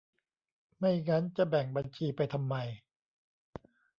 [0.77, 2.55] ไม่งั้นจะแบ่งบัญชีไปทำไม